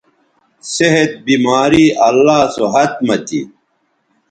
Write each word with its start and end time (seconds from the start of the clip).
صحت، 0.75 1.11
بیماری 1.25 1.85
اللہ 2.07 2.39
سو 2.53 2.65
ھت 2.73 2.93
مہ 3.07 3.15
تھی 3.27 3.41